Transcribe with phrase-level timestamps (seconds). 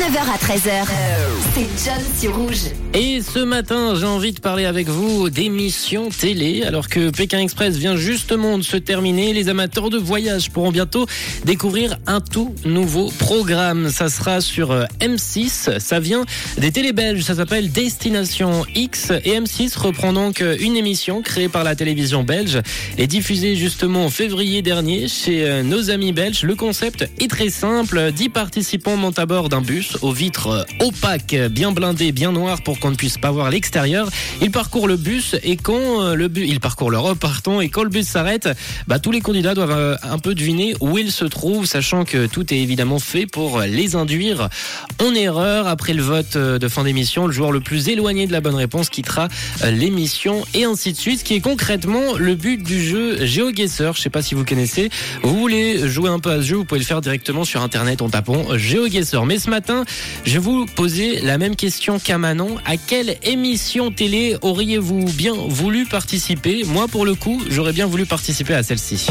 [0.00, 0.86] 9h à 13h.
[1.52, 2.70] C'est John sur Rouge.
[2.94, 6.62] Et ce matin, j'ai envie de parler avec vous d'émissions télé.
[6.62, 11.06] Alors que Pékin Express vient justement de se terminer, les amateurs de voyage pourront bientôt
[11.44, 13.90] découvrir un tout nouveau programme.
[13.90, 15.78] Ça sera sur euh, M6.
[15.78, 16.24] Ça vient
[16.56, 17.22] des télé belges.
[17.22, 19.12] Ça s'appelle Destination X.
[19.24, 22.62] Et M6 reprend donc euh, une émission créée par la télévision belge
[22.96, 26.42] et diffusée justement en février dernier chez euh, nos amis belges.
[26.42, 28.12] Le concept est très simple.
[28.12, 32.78] 10 participants montent à bord d'un bus aux vitres opaques, bien blindées, bien noires pour
[32.78, 34.08] qu'on ne puisse pas voir l'extérieur.
[34.40, 37.24] Ils parcourent le bus et quand euh, le bus, ils parcourent l'Europe,
[37.62, 38.48] et quand le bus s'arrête,
[38.86, 42.26] bah, tous les candidats doivent euh, un peu deviner où ils se trouvent, sachant que
[42.26, 44.48] tout est évidemment fait pour les induire
[44.98, 45.66] en erreur.
[45.66, 48.54] Après le vote euh, de fin d'émission, le joueur le plus éloigné de la bonne
[48.54, 49.28] réponse quittera
[49.70, 53.94] l'émission et ainsi de suite, ce qui est concrètement le but du jeu GeoGuessr.
[53.94, 54.90] Je sais pas si vous connaissez.
[55.22, 58.02] Vous voulez jouer un peu à ce jeu, vous pouvez le faire directement sur internet
[58.02, 59.24] en tapant GeoGuessr.
[59.26, 59.79] Mais ce matin,
[60.24, 62.56] je vais vous poser la même question qu'à Manon.
[62.64, 66.64] À quelle émission télé auriez-vous bien voulu participer?
[66.64, 69.06] Moi, pour le coup, j'aurais bien voulu participer à celle-ci.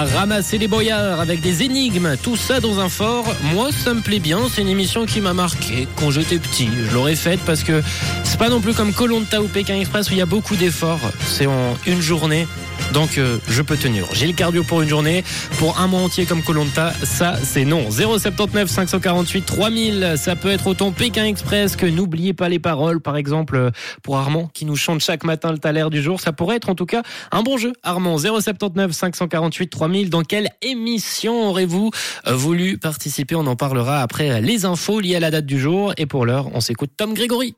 [0.00, 3.26] à ramasser les boyards avec des énigmes, tout ça dans un fort.
[3.52, 4.38] Moi, ça me plaît bien.
[4.50, 6.70] C'est une émission qui m'a marqué quand j'étais petit.
[6.88, 7.82] Je l'aurais faite parce que
[8.24, 11.10] c'est pas non plus comme Colonta ou Pékin Express où il y a beaucoup d'efforts.
[11.26, 12.46] C'est en une journée.
[12.92, 14.06] Donc euh, je peux tenir.
[14.12, 15.24] J'ai le cardio pour une journée,
[15.58, 17.90] pour un mois entier comme Colonta, ça c'est non.
[17.90, 23.16] 079 548 3000, ça peut être autant Pékin Express que n'oubliez pas les paroles, par
[23.16, 23.70] exemple euh,
[24.02, 26.20] pour Armand qui nous chante chaque matin le taler du jour.
[26.20, 27.72] Ça pourrait être en tout cas un bon jeu.
[27.82, 30.10] Armand 079 548 3000.
[30.10, 31.90] Dans quelle émission aurez-vous
[32.26, 33.34] euh, voulu participer?
[33.34, 35.92] On en parlera après les infos liées à la date du jour.
[35.96, 37.54] Et pour l'heure, on s'écoute Tom Grégory.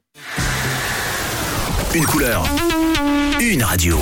[1.95, 2.45] Une couleur,
[3.41, 3.99] une radio.